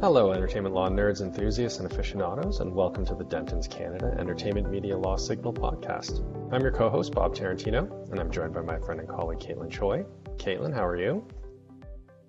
[0.00, 4.96] Hello, entertainment law nerds, enthusiasts, and aficionados, and welcome to the Dentons Canada Entertainment Media
[4.96, 6.24] Law Signal podcast.
[6.50, 9.70] I'm your co host, Bob Tarantino, and I'm joined by my friend and colleague, Caitlin
[9.70, 10.06] Choi.
[10.38, 11.28] Caitlin, how are you?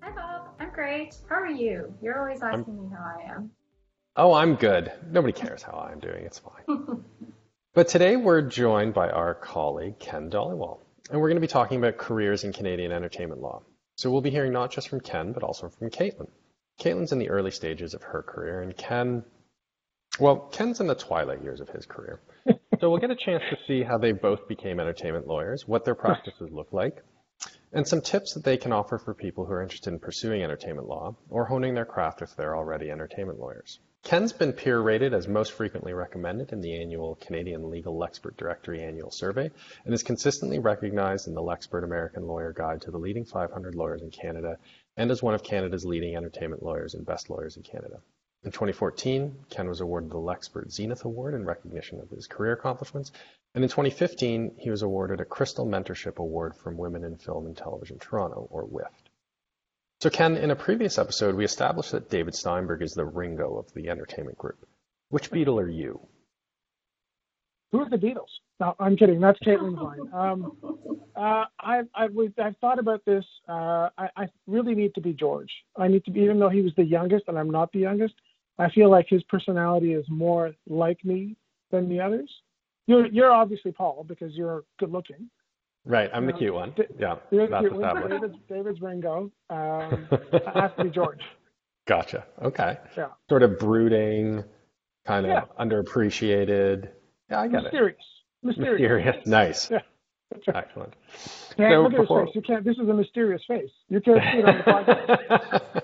[0.02, 0.48] Hi, Bob.
[0.60, 1.16] I'm great.
[1.30, 1.94] How are you?
[2.02, 2.90] You're always asking I'm...
[2.90, 3.50] me how I am.
[4.16, 4.92] Oh, I'm good.
[5.10, 6.26] Nobody cares how I'm doing.
[6.26, 7.02] It's fine.
[7.74, 10.78] but today we're joined by our colleague, Ken Dhaliwal,
[11.10, 13.62] and we're going to be talking about careers in Canadian entertainment law.
[13.96, 16.28] So we'll be hearing not just from Ken, but also from Caitlin.
[16.82, 19.22] Caitlin's in the early stages of her career, and Ken,
[20.18, 22.20] well, Ken's in the twilight years of his career.
[22.80, 25.94] so we'll get a chance to see how they both became entertainment lawyers, what their
[25.94, 27.04] practices look like,
[27.72, 30.88] and some tips that they can offer for people who are interested in pursuing entertainment
[30.88, 33.78] law or honing their craft if they're already entertainment lawyers.
[34.02, 38.82] Ken's been peer rated as most frequently recommended in the annual Canadian Legal Lexpert Directory
[38.82, 39.48] annual survey
[39.84, 44.02] and is consistently recognized in the Lexpert American Lawyer Guide to the leading 500 lawyers
[44.02, 44.58] in Canada
[44.96, 48.00] and as one of Canada's leading entertainment lawyers and best lawyers in Canada.
[48.44, 53.12] In 2014, Ken was awarded the Lexpert Zenith Award in recognition of his career accomplishments,
[53.54, 57.56] and in 2015, he was awarded a Crystal Mentorship Award from Women in Film and
[57.56, 59.10] Television Toronto, or WIFT.
[60.00, 63.72] So Ken, in a previous episode, we established that David Steinberg is the Ringo of
[63.74, 64.66] the entertainment group.
[65.10, 66.00] Which Beatle are you?
[67.72, 68.28] Who are the Beatles?
[68.60, 69.18] No, I'm kidding.
[69.18, 70.00] That's Caitlin's line.
[70.12, 70.52] Um,
[71.16, 72.10] uh, I've, I've,
[72.42, 73.24] I've thought about this.
[73.48, 75.50] Uh, I, I really need to be George.
[75.76, 78.14] I need to be, even though he was the youngest and I'm not the youngest,
[78.58, 81.34] I feel like his personality is more like me
[81.70, 82.30] than the others.
[82.86, 85.30] You're, you're obviously Paul because you're good looking.
[85.84, 86.74] Right, I'm the cute one.
[86.98, 87.82] Yeah, you're that's cute.
[88.08, 89.32] David's, David's Ringo.
[89.50, 90.06] Um,
[90.54, 91.20] has to be George.
[91.88, 92.24] Gotcha.
[92.40, 92.78] Okay.
[92.96, 93.08] Yeah.
[93.28, 94.44] Sort of brooding,
[95.04, 95.44] kind of yeah.
[95.58, 96.90] underappreciated.
[97.32, 97.96] Yeah, I get Mysterious.
[97.96, 98.46] it.
[98.46, 98.80] Mysterious.
[98.80, 99.26] Mysterious.
[99.26, 99.70] Nice.
[99.70, 99.80] Yeah.
[100.54, 100.94] Excellent.
[101.56, 102.20] Can't so look at before...
[102.26, 102.34] his face.
[102.36, 102.62] You can't.
[102.62, 103.70] This is a mysterious face.
[103.88, 105.82] You can't see it on the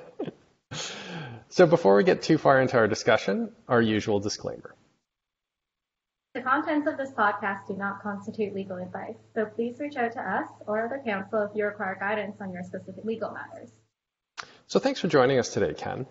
[0.71, 0.93] podcast.
[1.49, 4.75] so before we get too far into our discussion, our usual disclaimer.
[6.35, 10.21] The contents of this podcast do not constitute legal advice, so please reach out to
[10.21, 13.71] us or other counsel if you require guidance on your specific legal matters.
[14.67, 16.05] So thanks for joining us today, Ken.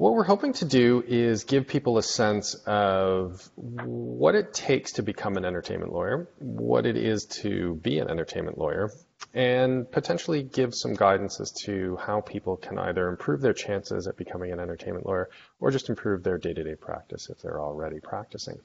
[0.00, 5.02] What we're hoping to do is give people a sense of what it takes to
[5.02, 8.90] become an entertainment lawyer, what it is to be an entertainment lawyer,
[9.34, 14.16] and potentially give some guidance as to how people can either improve their chances at
[14.16, 15.28] becoming an entertainment lawyer
[15.60, 18.58] or just improve their day to day practice if they're already practicing.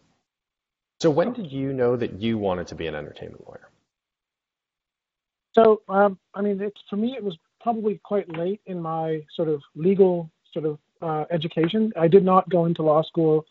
[1.01, 3.69] So, when did you know that you wanted to be an entertainment lawyer?
[5.51, 9.61] So, um, I mean, for me, it was probably quite late in my sort of
[9.75, 11.93] legal sort of uh, education.
[11.95, 13.45] I did not go into law school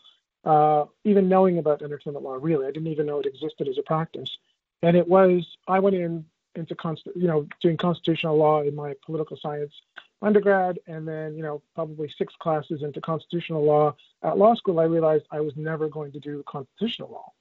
[0.45, 2.37] uh, even knowing about entertainment law.
[2.39, 4.37] Really, I didn't even know it existed as a practice.
[4.81, 8.93] And it was I went in into const- you know doing constitutional law in my
[9.05, 9.73] political science
[10.21, 14.79] undergrad, and then you know probably six classes into constitutional law at law school.
[14.79, 17.31] I realized I was never going to do constitutional law.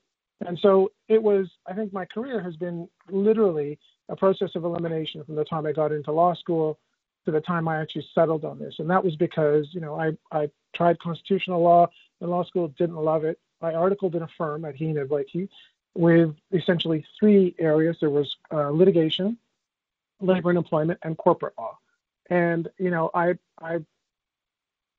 [0.46, 3.78] And so it was, I think my career has been literally
[4.08, 6.78] a process of elimination from the time I got into law school
[7.24, 8.76] to the time I actually settled on this.
[8.78, 11.88] And that was because, you know, I, I tried constitutional law
[12.20, 13.38] in law school, didn't love it.
[13.60, 15.48] I articled in a firm at Heenan Blaikie
[15.94, 17.96] with essentially three areas.
[18.00, 19.38] There was uh, litigation,
[20.20, 21.78] labor and employment, and corporate law.
[22.30, 23.78] And, you know, I, I,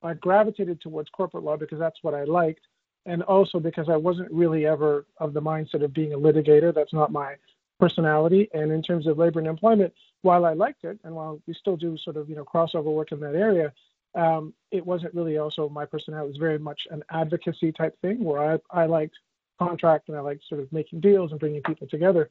[0.01, 2.61] I gravitated towards corporate law because that's what I liked.
[3.05, 6.73] And also because I wasn't really ever of the mindset of being a litigator.
[6.73, 7.35] That's not my
[7.79, 8.49] personality.
[8.53, 11.77] And in terms of labor and employment, while I liked it, and while we still
[11.77, 13.73] do sort of you know crossover work in that area,
[14.15, 16.25] um, it wasn't really also my personality.
[16.25, 19.15] It was very much an advocacy type thing where I, I liked
[19.59, 22.29] contract and I liked sort of making deals and bringing people together.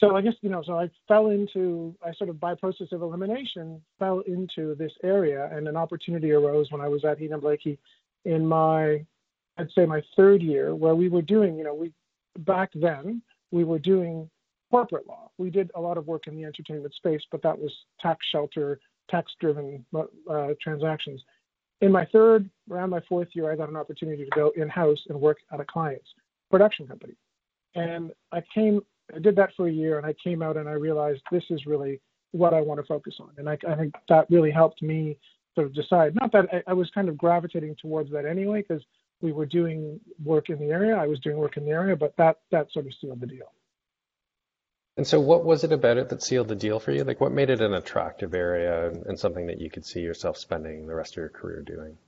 [0.00, 3.02] So I guess you know, so I fell into I sort of by process of
[3.02, 7.78] elimination fell into this area, and an opportunity arose when I was at Heenan Blaikie
[8.24, 9.04] in my
[9.56, 11.92] I'd say my third year, where we were doing you know we
[12.38, 14.28] back then we were doing
[14.70, 15.30] corporate law.
[15.38, 18.80] We did a lot of work in the entertainment space, but that was tax shelter,
[19.10, 19.84] tax driven
[20.30, 21.22] uh, transactions.
[21.80, 24.98] In my third, around my fourth year, I got an opportunity to go in house
[25.08, 26.08] and work at a client's
[26.50, 27.14] production company.
[27.74, 28.80] And I came,
[29.14, 31.66] I did that for a year, and I came out and I realized this is
[31.66, 32.00] really
[32.30, 33.30] what I want to focus on.
[33.38, 35.18] And I, I think that really helped me
[35.54, 36.14] sort of decide.
[36.14, 38.82] Not that I, I was kind of gravitating towards that anyway, because
[39.20, 40.96] we were doing work in the area.
[40.96, 43.52] I was doing work in the area, but that that sort of sealed the deal.
[44.96, 47.02] And so, what was it about it that sealed the deal for you?
[47.02, 50.86] Like, what made it an attractive area and something that you could see yourself spending
[50.86, 51.98] the rest of your career doing?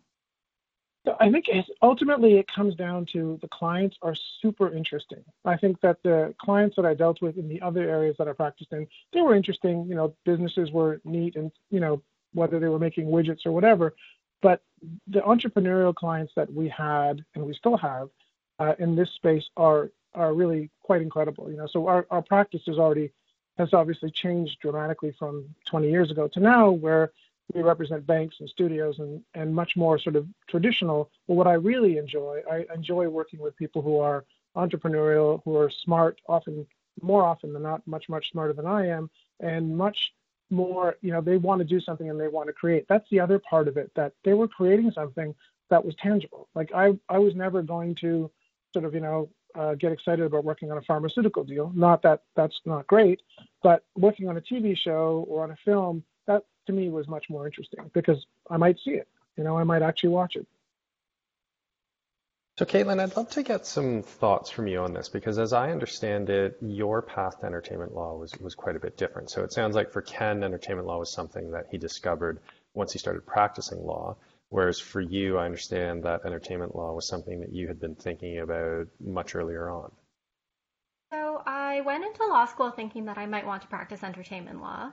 [1.04, 1.46] So I think
[1.82, 5.24] ultimately it comes down to the clients are super interesting.
[5.44, 8.32] I think that the clients that I dealt with in the other areas that I
[8.32, 9.86] practiced in, they were interesting.
[9.88, 12.02] You know, businesses were neat, and you know
[12.34, 13.94] whether they were making widgets or whatever.
[14.42, 14.62] But
[15.06, 18.10] the entrepreneurial clients that we had and we still have
[18.58, 21.50] uh, in this space are are really quite incredible.
[21.50, 23.12] You know, so our, our practice is already
[23.58, 27.12] has obviously changed dramatically from 20 years ago to now, where
[27.54, 31.10] we represent banks and studios and, and much more sort of traditional.
[31.28, 34.24] But what I really enjoy, I enjoy working with people who are
[34.56, 36.66] entrepreneurial, who are smart, often
[37.02, 39.10] more often than not, much, much smarter than I am,
[39.40, 40.14] and much
[40.50, 42.86] more, you know, they want to do something and they want to create.
[42.88, 45.34] That's the other part of it, that they were creating something
[45.68, 46.48] that was tangible.
[46.54, 48.30] Like I, I was never going to
[48.72, 51.72] sort of, you know, uh, get excited about working on a pharmaceutical deal.
[51.74, 53.20] Not that that's not great,
[53.62, 57.26] but working on a TV show or on a film, that to me was much
[57.28, 59.08] more interesting because I might see it.
[59.36, 60.46] You know, I might actually watch it.
[62.58, 65.72] So, Caitlin, I'd love to get some thoughts from you on this because, as I
[65.72, 69.30] understand it, your path to entertainment law was, was quite a bit different.
[69.30, 72.40] So, it sounds like for Ken, entertainment law was something that he discovered
[72.72, 74.16] once he started practicing law.
[74.48, 78.38] Whereas for you, I understand that entertainment law was something that you had been thinking
[78.38, 79.90] about much earlier on.
[81.12, 84.92] So, I went into law school thinking that I might want to practice entertainment law.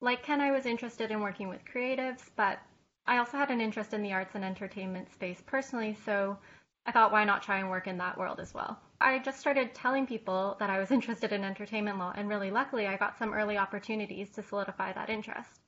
[0.00, 2.58] Like Ken, I was interested in working with creatives, but
[3.06, 6.38] I also had an interest in the arts and entertainment space personally, so
[6.86, 8.78] I thought, why not try and work in that world as well?
[9.00, 12.86] I just started telling people that I was interested in entertainment law, and really luckily,
[12.86, 15.60] I got some early opportunities to solidify that interest.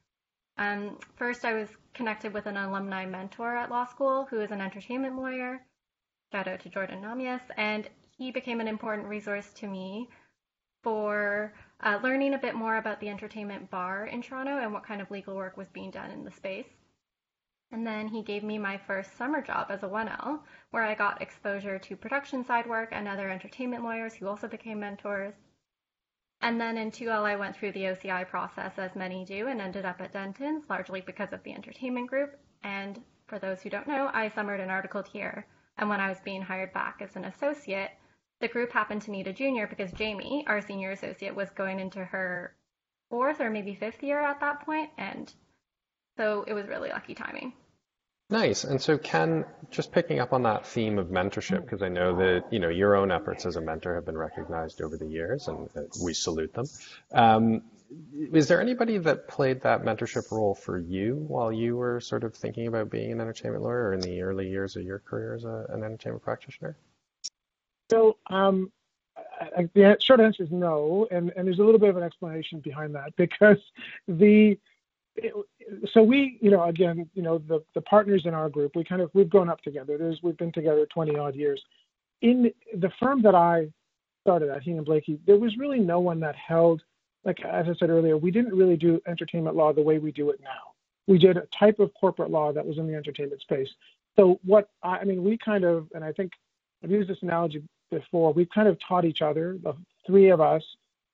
[0.59, 4.61] Um, first, I was connected with an alumni mentor at law school who is an
[4.61, 5.61] entertainment lawyer.
[6.33, 10.09] Shout out to Jordan Namias, and he became an important resource to me
[10.83, 15.01] for uh, learning a bit more about the entertainment bar in Toronto and what kind
[15.01, 16.69] of legal work was being done in the space.
[17.73, 21.21] And then he gave me my first summer job as a 1L, where I got
[21.21, 25.35] exposure to production side work and other entertainment lawyers who also became mentors.
[26.41, 29.85] And then in 2L, I went through the OCI process, as many do, and ended
[29.85, 32.39] up at Dentons, largely because of the entertainment group.
[32.63, 35.47] And for those who don't know, I summered and articled here.
[35.79, 37.91] And when I was being hired back as an associate,
[38.41, 42.05] the group happened to need a junior because Jamie, our senior associate, was going into
[42.05, 42.55] her
[43.09, 45.33] fourth or maybe fifth year at that point, and
[46.17, 47.53] so it was really lucky timing.
[48.29, 48.65] Nice.
[48.65, 52.53] And so, Ken, just picking up on that theme of mentorship, because I know that
[52.53, 55.69] you know your own efforts as a mentor have been recognized over the years, and
[56.03, 56.67] we salute them.
[57.13, 57.63] Um,
[58.33, 62.35] is there anybody that played that mentorship role for you while you were sort of
[62.35, 65.45] thinking about being an entertainment lawyer, or in the early years of your career as
[65.45, 66.77] a, an entertainment practitioner?
[67.93, 68.73] So, um,
[69.41, 72.59] I, the short answer is no, and, and there's a little bit of an explanation
[72.59, 73.59] behind that because
[74.09, 74.59] the
[75.93, 79.03] so we, you know, again, you know, the the partners in our group, we kind
[79.03, 79.99] of we've grown up together.
[79.99, 81.63] There's we've been together 20 odd years.
[82.23, 83.69] In the firm that I
[84.23, 86.83] started at, Heenan Blaikie, there was really no one that held,
[87.25, 90.31] like as I said earlier, we didn't really do entertainment law the way we do
[90.31, 90.73] it now.
[91.07, 93.69] We did a type of corporate law that was in the entertainment space.
[94.17, 96.33] So what I, I mean, we kind of, and I think
[96.83, 98.33] I've used this analogy before.
[98.33, 99.75] We kind of taught each other, the
[100.07, 100.63] three of us,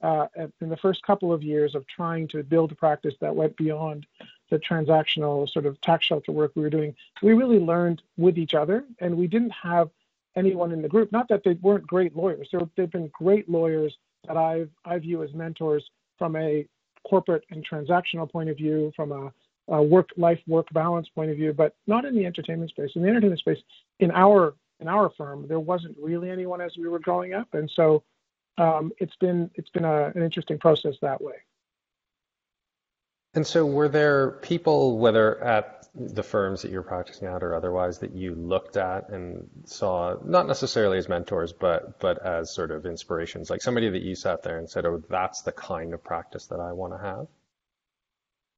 [0.02, 0.26] uh,
[0.60, 4.06] in the first couple of years of trying to build a practice that went beyond
[4.52, 8.52] the transactional sort of tax shelter work we were doing, we really learned with each
[8.52, 9.88] other, and we didn't have
[10.37, 11.10] anyone in the group.
[11.10, 13.96] Not that they weren't great lawyers; there, they've been great lawyers
[14.28, 16.66] that I I view as mentors from a
[17.08, 19.32] corporate and transactional point of view, from a,
[19.75, 22.90] a work life work balance point of view, but not in the entertainment space.
[22.94, 23.62] In the entertainment space,
[24.00, 27.71] in our in our firm, there wasn't really anyone as we were growing up, and
[27.75, 28.02] so
[28.59, 31.37] um, it's been it's been a, an interesting process that way.
[33.35, 37.99] And so, were there people, whether at the firms that you're practicing at or otherwise,
[38.01, 42.87] that you looked at and saw not necessarily as mentors, but but as sort of
[42.87, 46.47] inspirations, like somebody that you sat there and said, "Oh, that's the kind of practice
[46.49, 47.27] that I want to have."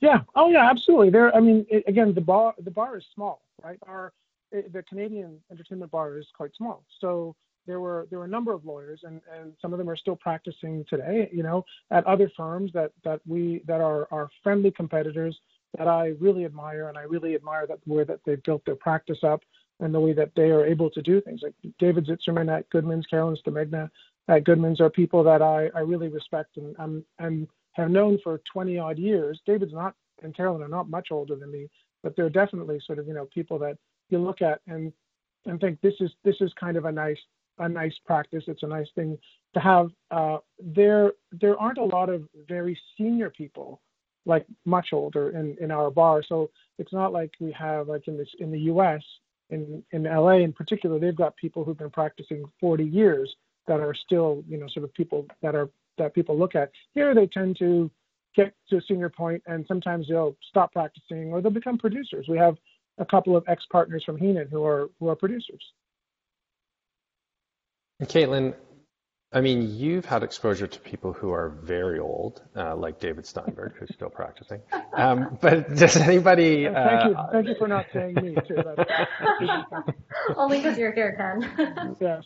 [0.00, 0.20] Yeah.
[0.34, 0.68] Oh, yeah.
[0.70, 1.10] Absolutely.
[1.10, 1.34] There.
[1.34, 3.78] I mean, it, again, the bar the bar is small, right?
[3.86, 4.12] Our
[4.52, 8.52] eh, the Canadian entertainment bar is quite small, so there were there were a number
[8.52, 12.30] of lawyers and, and some of them are still practicing today you know at other
[12.36, 15.38] firms that that we that are are friendly competitors
[15.78, 18.76] that I really admire and I really admire that the way that they've built their
[18.76, 19.40] practice up
[19.80, 21.40] and the way that they are able to do things.
[21.42, 23.90] Like David Zitzerman at Goodman's Carolyn Stamegna
[24.28, 28.40] at Goodman's are people that I, I really respect and I'm, and have known for
[28.52, 29.40] 20 odd years.
[29.46, 31.68] David's not and Carolyn are not much older than me
[32.04, 33.76] but they're definitely sort of you know people that
[34.10, 34.92] you look at and
[35.46, 37.18] and think this is this is kind of a nice
[37.58, 38.44] a nice practice.
[38.46, 39.18] It's a nice thing
[39.54, 39.90] to have.
[40.10, 43.80] Uh, there there aren't a lot of very senior people,
[44.26, 46.22] like much older in, in our bar.
[46.26, 49.02] So it's not like we have like in this in the U.S.
[49.50, 50.42] in in L.A.
[50.42, 53.34] in particular, they've got people who've been practicing 40 years
[53.66, 56.70] that are still you know sort of people that are that people look at.
[56.92, 57.90] Here they tend to
[58.34, 62.26] get to a senior point and sometimes they'll stop practicing or they'll become producers.
[62.28, 62.56] We have
[62.98, 65.62] a couple of ex partners from Heenan who are who are producers.
[68.00, 68.54] And Caitlin,
[69.32, 73.74] I mean, you've had exposure to people who are very old, uh, like David Steinberg,
[73.76, 74.60] who's still practicing.
[74.92, 76.68] Um, but does anybody?
[76.68, 78.62] Uh, thank you, thank you for not saying me too.
[80.36, 81.96] Only because you're here, Ken.
[82.00, 82.24] yes.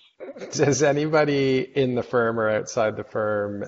[0.53, 3.65] Does anybody in the firm or outside the firm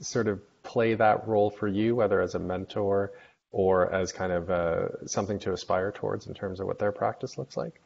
[0.00, 3.12] sort of play that role for you, whether as a mentor
[3.52, 7.36] or as kind of uh, something to aspire towards in terms of what their practice
[7.36, 7.80] looks like?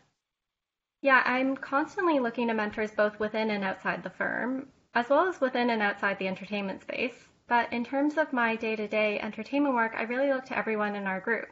[1.05, 5.39] Yeah, I'm constantly looking to mentors both within and outside the firm as well as
[5.39, 7.29] within and outside the entertainment space.
[7.47, 10.97] But in terms of my day to day entertainment work, I really look to everyone
[10.97, 11.49] in our group.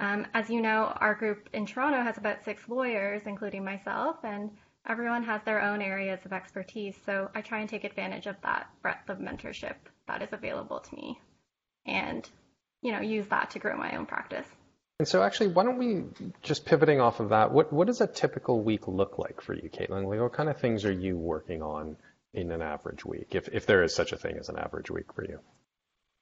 [0.00, 4.50] Um, as you know, our group in Toronto has about six lawyers, including myself, and
[4.88, 6.96] everyone has their own areas of expertise.
[7.06, 9.76] So I try and take advantage of that breadth of mentorship
[10.08, 11.20] that is available to me
[11.86, 12.28] and,
[12.80, 14.48] you know, use that to grow my own practice.
[14.98, 16.04] And so actually, why don't we
[16.42, 19.68] just pivoting off of that, what, what does a typical week look like for you,
[19.68, 20.06] Caitlin?
[20.06, 21.96] Like, what kind of things are you working on
[22.34, 25.12] in an average week, if, if there is such a thing as an average week
[25.12, 25.40] for you?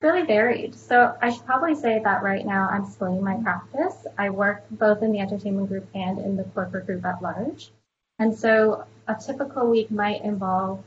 [0.01, 0.75] Really varied.
[0.75, 4.07] So I should probably say that right now I'm splitting my practice.
[4.17, 7.71] I work both in the entertainment group and in the corporate group at large.
[8.19, 10.83] And so a typical week might involve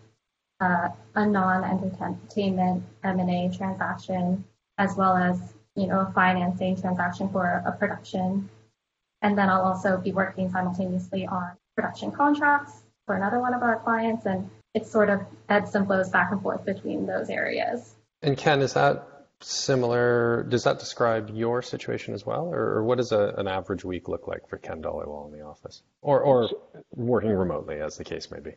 [0.60, 4.46] uh, a non-entertainment M&A transaction,
[4.78, 5.40] as well as
[5.76, 8.50] you know a financing transaction for a production.
[9.22, 13.80] And then I'll also be working simultaneously on production contracts for another one of our
[13.80, 17.96] clients and it sort of ebbs and flows back and forth between those areas.
[18.22, 19.08] And Ken, is that
[19.42, 20.44] similar?
[20.50, 24.08] Does that describe your situation as well, or, or what does a, an average week
[24.08, 26.50] look like for Ken Dhaliwal in the office, or or
[26.96, 28.54] working remotely, as the case may be?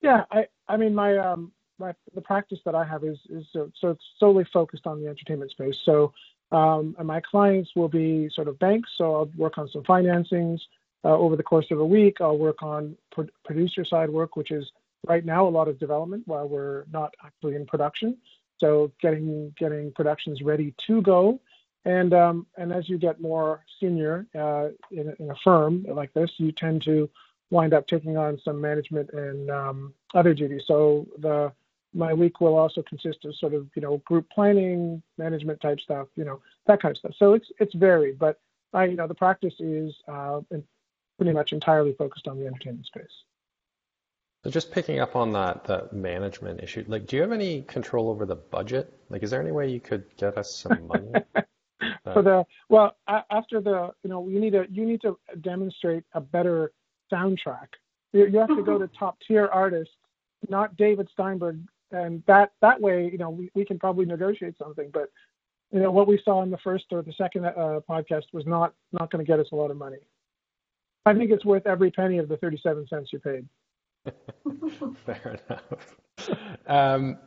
[0.00, 3.64] Yeah, I I mean my um my the practice that I have is is uh,
[3.80, 5.76] so it's solely focused on the entertainment space.
[5.84, 6.12] So
[6.52, 10.60] um, and my clients will be sort of banks, so I'll work on some financings
[11.04, 12.20] uh, over the course of a week.
[12.20, 14.70] I'll work on pro- producer side work, which is
[15.06, 18.18] right now a lot of development while we're not actually in production.
[18.58, 21.40] So getting getting productions ready to go,
[21.86, 26.30] and um, and as you get more senior uh, in, in, a firm like this,
[26.36, 27.08] you tend to
[27.50, 30.62] wind up taking on some management and um, other duties.
[30.66, 31.52] So the
[31.94, 36.08] my week will also consist of sort of you know group planning, management type stuff,
[36.16, 37.12] you know that kind of stuff.
[37.18, 38.40] So it's it's varied, but
[38.72, 40.40] I you know the practice is uh,
[41.18, 43.04] pretty much entirely focused on the entertainment space.
[44.44, 48.10] So just picking up on that, that management issue, like, do you have any control
[48.10, 48.92] over the budget?
[49.08, 51.12] Like, is there any way you could get us some money?
[52.12, 56.20] For the well, after the you know you need to you need to demonstrate a
[56.20, 56.72] better
[57.12, 57.68] soundtrack.
[58.12, 59.94] You, you have to go to top tier artists,
[60.48, 61.60] not David Steinberg,
[61.92, 64.90] and that that way you know we, we can probably negotiate something.
[64.92, 65.10] But
[65.72, 68.74] you know what we saw in the first or the second uh, podcast was not
[68.92, 69.98] not going to get us a lot of money.
[71.04, 73.46] I think it's worth every penny of the 37 cents you paid.
[75.06, 75.96] Fair enough.
[76.66, 77.18] Um,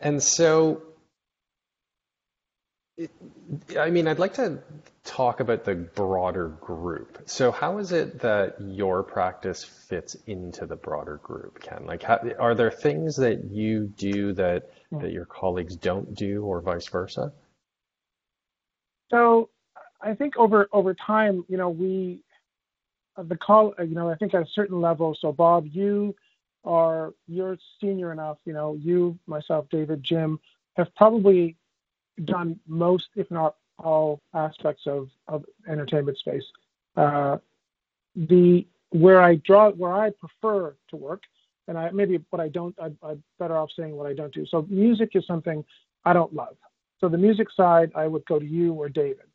[0.00, 0.82] and so,
[3.76, 4.62] I mean, I'd like to
[5.02, 7.22] talk about the broader group.
[7.26, 11.86] So, how is it that your practice fits into the broader group, Ken?
[11.86, 15.00] Like, how, are there things that you do that hmm.
[15.00, 17.32] that your colleagues don't do, or vice versa?
[19.10, 19.50] So,
[20.00, 22.20] I think over over time, you know, we
[23.16, 25.16] uh, the call, uh, you know, I think at a certain level.
[25.20, 26.14] So, Bob, you
[26.64, 30.38] are you're senior enough, you know, you, myself, David, Jim,
[30.76, 31.56] have probably
[32.24, 36.44] done most, if not all, aspects of, of entertainment space.
[36.96, 37.38] Uh,
[38.14, 41.22] the where I draw, where I prefer to work,
[41.66, 44.46] and I maybe what I don't, I, I'm better off saying what I don't do.
[44.46, 45.64] So music is something
[46.04, 46.56] I don't love.
[47.00, 49.26] So the music side, I would go to you or David.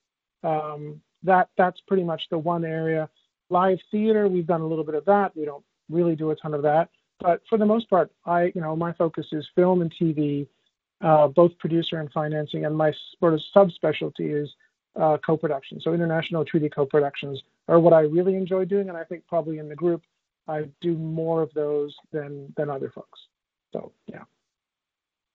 [0.43, 3.09] Um, that that's pretty much the one area.
[3.50, 5.36] Live theater, we've done a little bit of that.
[5.36, 6.89] We don't really do a ton of that.
[7.19, 10.48] But for the most part, I, you know, my focus is film and TV,
[11.01, 14.50] uh, both producer and financing, and my sort of subspecialty is
[15.00, 15.79] uh, co-production.
[15.82, 19.70] So international treaty co-productions are what I really enjoy doing, and I think probably in
[19.70, 20.03] the group
[20.48, 23.20] I do more of those than than other folks.
[23.72, 24.24] So yeah.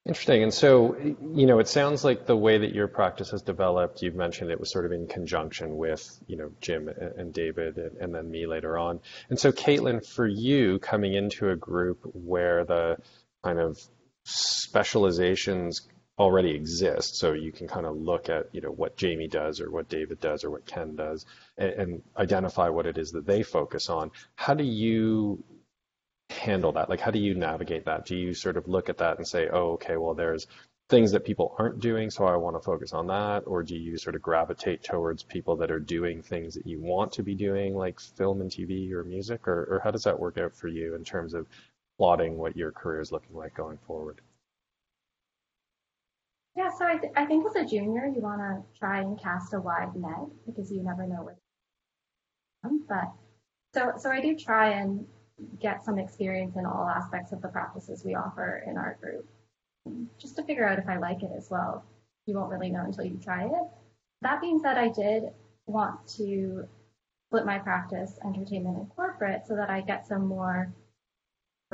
[0.07, 0.43] Interesting.
[0.43, 4.15] And so, you know, it sounds like the way that your practice has developed, you've
[4.15, 8.15] mentioned it was sort of in conjunction with, you know, Jim and David and, and
[8.15, 9.01] then me later on.
[9.31, 12.99] And so, Caitlin, for you coming into a group where the
[13.43, 13.81] kind of
[14.25, 15.83] specializations
[16.19, 19.71] already exist, so you can kind of look at, you know, what Jamie does or
[19.71, 21.27] what David does or what Ken does
[21.59, 24.13] and, and identify what it is that they focus on.
[24.37, 25.43] How do you
[26.31, 26.89] handle that?
[26.89, 28.07] Like, how do you navigate that?
[28.07, 30.47] Do you sort of look at that and say, oh, okay, well, there's
[30.89, 33.45] things that people aren't doing, so I want to focus on that?
[33.47, 37.13] Or do you sort of gravitate towards people that are doing things that you want
[37.13, 39.49] to be doing, like film and TV or music?
[39.49, 41.47] Or, or how does that work out for you in terms of
[41.99, 44.21] plotting what your career is looking like going forward?
[46.57, 49.55] Yeah, so I, th- I think as a junior, you want to try and cast
[49.55, 51.37] a wide net because you never know where.
[52.89, 53.13] But
[53.75, 55.07] so so I do try and
[55.61, 59.29] get some experience in all aspects of the practices we offer in our group,
[60.17, 61.85] just to figure out if I like it as well.
[62.27, 63.69] You won't really know until you try it.
[64.23, 65.25] That being said, I did
[65.67, 66.67] want to
[67.29, 70.73] split my practice, entertainment and corporate, so that I get some more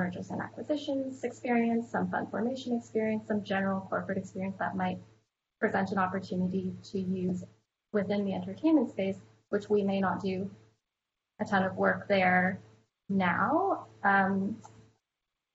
[0.00, 4.99] mergers and acquisitions experience, some fund formation experience, some general corporate experience that might
[5.61, 7.45] present an opportunity to use
[7.92, 9.19] within the entertainment space,
[9.50, 10.50] which we may not do
[11.38, 12.61] a ton of work there
[13.11, 13.87] now.
[14.02, 14.57] Um,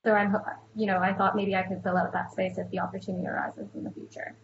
[0.04, 0.36] so I'm,
[0.76, 3.68] you know, I thought maybe I could fill out that space if the opportunity arises
[3.74, 4.36] in the future.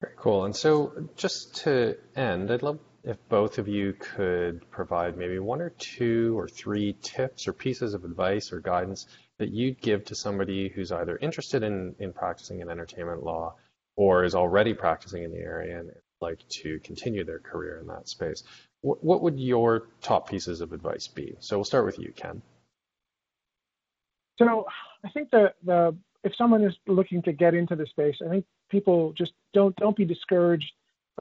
[0.00, 0.44] Very cool.
[0.44, 5.60] And so just to end, I'd love if both of you could provide maybe one
[5.60, 9.06] or two or three tips or pieces of advice or guidance
[9.38, 13.54] that you'd give to somebody who's either interested in, in practicing in entertainment law
[13.96, 18.08] or is already practicing in the area and like to continue their career in that
[18.08, 18.42] space.
[18.80, 21.34] What, what would your top pieces of advice be?
[21.40, 22.40] So we'll start with you, Ken.
[24.38, 24.66] So
[25.04, 28.46] I think that the if someone is looking to get into the space, I think
[28.70, 30.72] people just don't don't be discouraged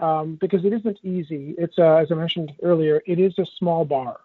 [0.02, 1.56] um, because it isn't easy.
[1.58, 4.20] It's uh, as I mentioned earlier, it is a small bar.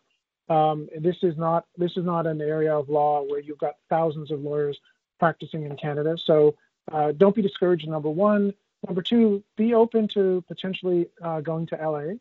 [0.49, 4.31] Um, this is not this is not an area of law where you've got thousands
[4.31, 4.79] of lawyers
[5.19, 6.17] practicing in Canada.
[6.17, 6.55] So
[6.91, 7.89] uh, don't be discouraged.
[7.89, 8.55] Number one.
[8.87, 12.15] Number two, be open to potentially uh, going to LA.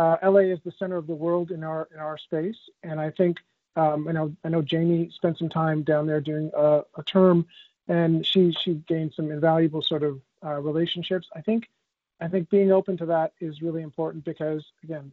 [0.00, 3.10] Uh, LA is the center of the world in our in our space, and I
[3.10, 3.38] think
[3.76, 7.46] um, I know I know Jamie spent some time down there doing a, a term,
[7.88, 11.28] and she she gained some invaluable sort of uh, relationships.
[11.34, 11.68] I think
[12.20, 15.12] I think being open to that is really important because, again,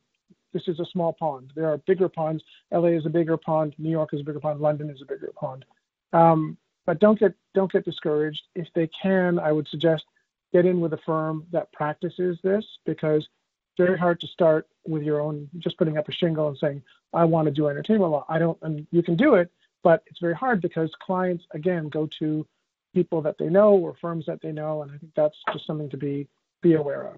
[0.54, 1.52] this is a small pond.
[1.56, 2.44] There are bigger ponds.
[2.72, 3.76] LA is a bigger pond.
[3.78, 4.62] New York is a bigger pond.
[4.62, 5.66] London is a bigger pond.
[6.13, 8.44] Um, but don't get don't get discouraged.
[8.56, 10.06] If they can, I would suggest
[10.52, 15.04] get in with a firm that practices this because it's very hard to start with
[15.04, 18.26] your own just putting up a shingle and saying I want to do entertainment law.
[18.30, 22.08] I don't, and you can do it, but it's very hard because clients again go
[22.20, 22.46] to
[22.94, 25.89] people that they know or firms that they know, and I think that's just something
[25.89, 26.28] to be
[26.63, 27.17] be aware of.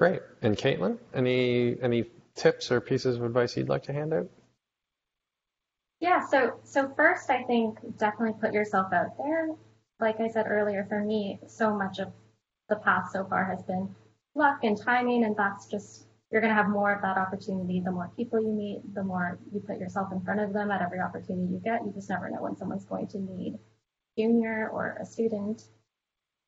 [0.00, 0.20] Great.
[0.42, 4.28] And Caitlin, any any tips or pieces of advice you'd like to hand out?
[6.00, 9.50] Yeah, so so first I think definitely put yourself out there.
[10.00, 12.12] Like I said earlier, for me, so much of
[12.68, 13.94] the path so far has been
[14.34, 17.92] luck and timing, and that's just you're going to have more of that opportunity the
[17.92, 20.98] more people you meet, the more you put yourself in front of them at every
[21.00, 21.84] opportunity you get.
[21.84, 23.54] You just never know when someone's going to need
[24.18, 25.62] junior or a student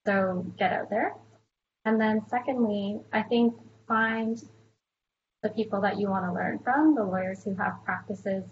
[0.09, 1.13] so get out there.
[1.85, 3.55] And then secondly, I think
[3.87, 4.43] find
[5.43, 8.45] the people that you want to learn from, the lawyers who have practices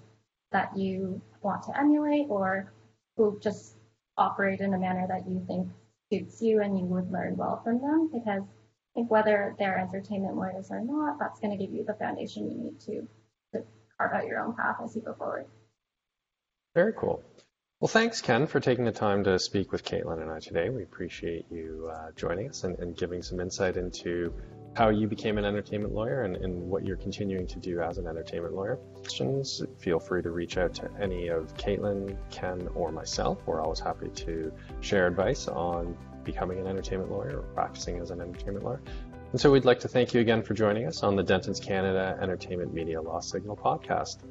[0.53, 2.75] that you want to emulate or
[3.17, 3.77] who just
[4.19, 5.69] operate in a manner that you think
[6.13, 10.37] suits you and you would learn well from them because I think whether they're entertainment
[10.37, 13.09] lawyers or not, that's going to give you the foundation you need to,
[13.55, 13.65] to
[13.97, 15.47] carve out your own path as you go forward.
[16.75, 17.23] Very cool.
[17.79, 20.71] Well, thanks, Ken, for taking the time to speak with Caitlin and I today.
[20.71, 24.33] We appreciate you uh, joining us and, and, giving some insight into
[24.75, 28.07] how you became an entertainment lawyer and, and, what you're continuing to do as an
[28.07, 28.77] entertainment lawyer.
[28.95, 33.43] Questions, feel free to reach out to any of Caitlin, Ken, or myself.
[33.45, 38.23] We're always happy to share advice on becoming an entertainment lawyer or practicing as an
[38.23, 38.81] entertainment lawyer.
[39.33, 42.19] And so we'd like to thank you again for joining us on the Dentons Canada
[42.23, 44.23] Entertainment Media Law Signal podcast.